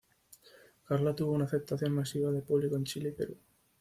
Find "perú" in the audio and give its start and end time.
3.11-3.37